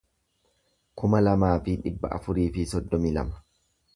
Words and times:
kuma 1.01 1.19
lamaa 1.25 1.51
fi 1.67 1.77
dhibba 1.83 2.11
afurii 2.17 2.49
fi 2.57 2.67
soddomii 2.75 3.15
lama 3.21 3.41